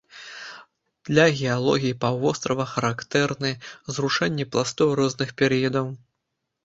Для 1.09 1.25
геалогіі 1.39 1.97
паўвострава 2.07 2.65
характэрны 2.73 3.51
зрушэнні 3.99 4.49
пластоў 4.57 4.87
розных 5.05 5.29
перыядаў. 5.43 5.85